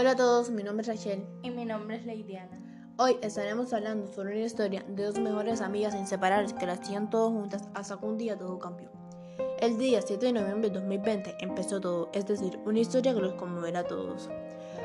[0.00, 1.26] Hola a todos, mi nombre es Rachel.
[1.42, 2.56] Y mi nombre es Leidiana.
[2.98, 7.32] Hoy estaremos hablando sobre una historia de dos mejores amigas inseparables que las hacían todas
[7.32, 8.92] juntas hasta que un día todo cambió.
[9.58, 13.32] El día 7 de noviembre de 2020 empezó todo, es decir, una historia que los
[13.32, 14.30] conmoverá a todos.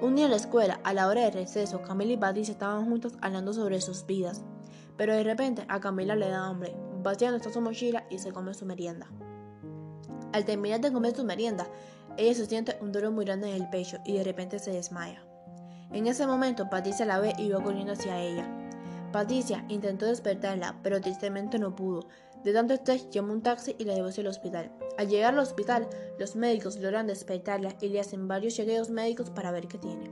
[0.00, 3.12] Un día en la escuela, a la hora de receso, Camila y Patricia estaban juntos
[3.20, 4.42] hablando sobre sus vidas.
[4.96, 8.54] Pero de repente a Camila le da hambre, vacía nuestra su mochila y se come
[8.54, 9.06] su merienda.
[10.32, 11.68] Al terminar de comer su merienda,
[12.16, 15.22] ella se siente un dolor muy grande en el pecho y de repente se desmaya.
[15.92, 18.46] En ese momento, Patricia la ve y va corriendo hacia ella.
[19.12, 22.08] Patricia intentó despertarla, pero tristemente no pudo.
[22.42, 24.72] De tanto estrés, llamó un taxi y la llevó hacia el hospital.
[24.98, 25.88] Al llegar al hospital,
[26.18, 30.10] los médicos logran despertarla y le hacen varios chequeos médicos para ver qué tiene.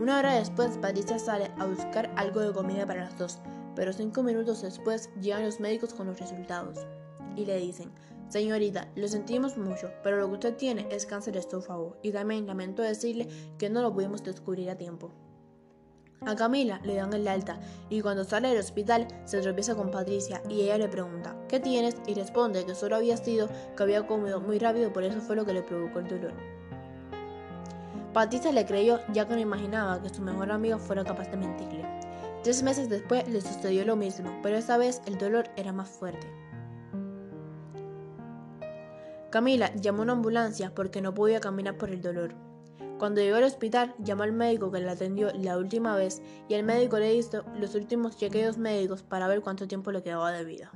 [0.00, 3.38] Una hora después, Patricia sale a buscar algo de comida para las dos,
[3.74, 6.86] pero cinco minutos después llegan los médicos con los resultados
[7.36, 7.92] y le dicen,
[8.28, 12.82] Señorita, lo sentimos mucho, pero lo que usted tiene es cáncer estófago y también lamento
[12.82, 15.12] decirle que no lo pudimos descubrir a tiempo.
[16.22, 20.42] A Camila le dan el alta y cuando sale del hospital se tropieza con Patricia
[20.48, 21.94] y ella le pregunta ¿qué tienes?
[22.06, 25.44] y responde que solo había sido que había comido muy rápido por eso fue lo
[25.44, 26.32] que le provocó el dolor.
[28.12, 31.84] Patricia le creyó ya que no imaginaba que su mejor amiga fuera capaz de mentirle.
[32.42, 36.26] Tres meses después le sucedió lo mismo, pero esta vez el dolor era más fuerte.
[39.30, 42.34] Camila llamó a una ambulancia porque no podía caminar por el dolor.
[42.98, 46.64] Cuando llegó al hospital, llamó al médico que la atendió la última vez y el
[46.64, 50.72] médico le hizo los últimos chequeos médicos para ver cuánto tiempo le quedaba de vida.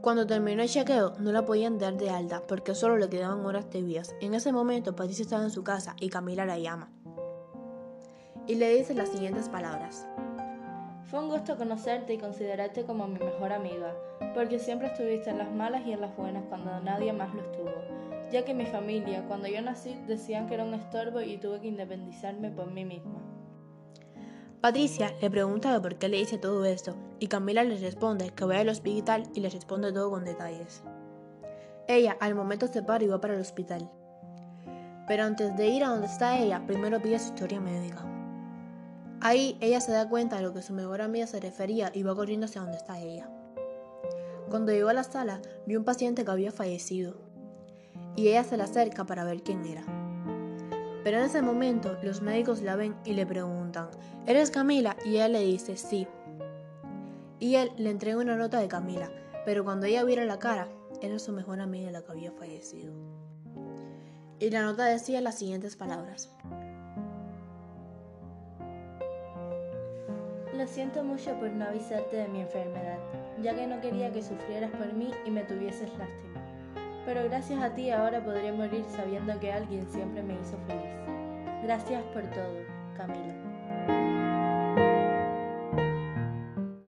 [0.00, 3.68] Cuando terminó el chequeo, no la podían dar de alta porque solo le quedaban horas
[3.70, 4.02] de vida.
[4.20, 6.92] En ese momento, Patricia estaba en su casa y Camila la llama.
[8.46, 10.06] Y le dice las siguientes palabras.
[11.08, 13.94] Fue un gusto conocerte y considerarte como mi mejor amiga,
[14.34, 17.70] porque siempre estuviste en las malas y en las buenas cuando nadie más lo estuvo,
[18.32, 21.68] ya que mi familia, cuando yo nací, decían que era un estorbo y tuve que
[21.68, 23.20] independizarme por mí misma.
[24.60, 28.62] Patricia le pregunta por qué le dice todo esto, y Camila le responde que vaya
[28.62, 30.82] al hospital y le responde todo con detalles.
[31.86, 33.88] Ella al momento se para y va para el hospital.
[35.06, 38.15] Pero antes de ir a donde está ella, primero pide su historia médica.
[39.20, 42.14] Ahí ella se da cuenta de lo que su mejor amiga se refería y va
[42.14, 43.28] corriendo hacia donde está ella.
[44.50, 47.16] Cuando llegó a la sala, vio un paciente que había fallecido
[48.14, 49.84] y ella se le acerca para ver quién era.
[51.02, 53.88] Pero en ese momento los médicos la ven y le preguntan,
[54.26, 54.96] ¿eres Camila?
[55.04, 56.06] Y ella le dice, sí.
[57.38, 59.10] Y él le entrega una nota de Camila,
[59.44, 60.68] pero cuando ella viera la cara,
[61.00, 62.92] era su mejor amiga la que había fallecido.
[64.38, 66.30] Y la nota decía las siguientes palabras.
[70.56, 72.98] Lo siento mucho por no avisarte de mi enfermedad,
[73.42, 76.40] ya que no quería que sufrieras por mí y me tuvieses lástima.
[77.04, 81.62] Pero gracias a ti ahora podré morir sabiendo que alguien siempre me hizo feliz.
[81.62, 82.56] Gracias por todo,
[82.96, 84.25] Camila.